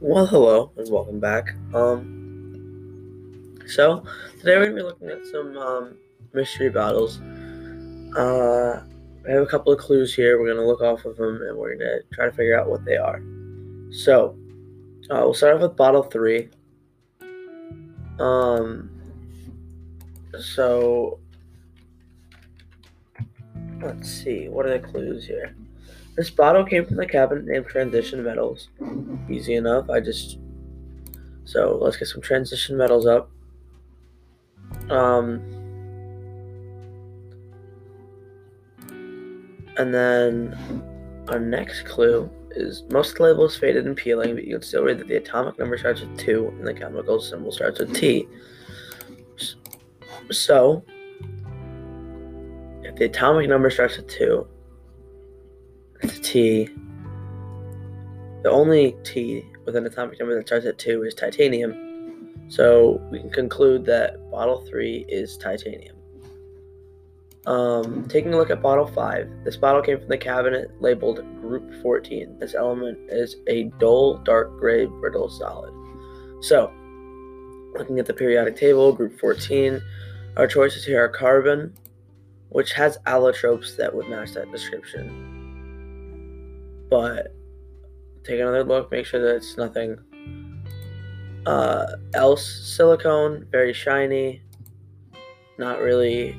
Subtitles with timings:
[0.00, 1.56] Well, hello and welcome back.
[1.74, 4.04] Um, so
[4.38, 5.96] today we're gonna be looking at some um,
[6.32, 7.20] mystery bottles.
[8.16, 8.84] Uh,
[9.26, 10.40] I have a couple of clues here.
[10.40, 12.96] We're gonna look off of them and we're gonna try to figure out what they
[12.96, 13.20] are.
[13.90, 14.36] So,
[15.10, 16.48] uh, we'll start off with bottle three.
[18.20, 18.90] Um,
[20.38, 21.18] so
[23.82, 24.48] let's see.
[24.48, 25.56] What are the clues here?
[26.16, 28.68] This bottle came from the cabinet named Transition Metals.
[29.30, 29.88] Easy enough.
[29.88, 30.38] I just
[31.44, 33.30] so let's get some transition metals up.
[34.90, 35.40] Um,
[39.78, 40.54] and then
[41.28, 45.08] our next clue is most labels faded and peeling, but you can still read that
[45.08, 48.28] the atomic number starts with two and the chemical symbol starts with T.
[50.30, 50.84] So,
[52.82, 54.57] if the atomic number starts with two, it's
[56.20, 56.68] T.
[58.42, 61.88] The only T with an atomic number that starts at 2 is titanium.
[62.48, 65.96] So we can conclude that bottle 3 is titanium.
[67.46, 71.82] Um, taking a look at bottle 5, this bottle came from the cabinet labeled Group
[71.82, 72.38] 14.
[72.38, 75.72] This element is a dull, dark gray, brittle solid.
[76.42, 76.72] So,
[77.76, 79.80] looking at the periodic table, Group 14,
[80.36, 81.74] our choices here are carbon,
[82.50, 85.37] which has allotropes that would match that description
[86.90, 87.34] but
[88.24, 89.98] take another look, make sure that it's nothing
[91.46, 92.46] uh, else.
[92.46, 94.42] Silicone, very shiny,
[95.58, 96.36] not really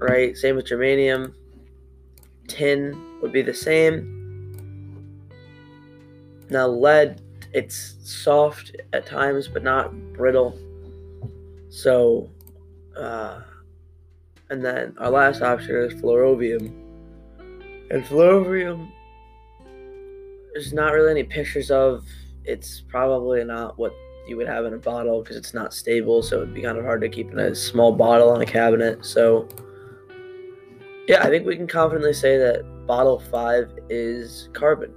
[0.00, 0.36] right.
[0.36, 1.34] Same with germanium.
[2.46, 4.14] Tin would be the same.
[6.50, 7.20] Now, lead,
[7.52, 10.58] it's soft at times, but not brittle.
[11.68, 12.30] So,
[12.96, 13.42] uh,
[14.48, 16.72] and then our last option is flerovium.
[17.90, 18.90] And flerovium
[20.52, 22.04] there's not really any pictures of.
[22.44, 23.92] It's probably not what
[24.26, 26.84] you would have in a bottle because it's not stable, so it'd be kind of
[26.84, 29.04] hard to keep in a small bottle on a cabinet.
[29.04, 29.48] So,
[31.06, 34.92] yeah, I think we can confidently say that bottle five is carbon.